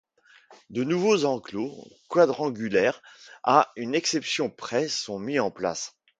[0.71, 3.03] De nouveaux enclos, quadrangulaires
[3.43, 5.95] à une exception près, sont mis en place.